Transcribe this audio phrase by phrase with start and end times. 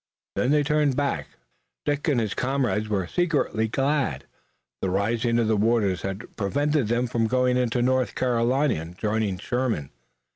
[0.35, 1.27] Then they turned back.
[1.85, 4.25] Dick and his comrades were secretly glad.
[4.81, 9.37] The rising of the waters had prevented them from going into North Carolina and joining
[9.37, 9.91] Sherman.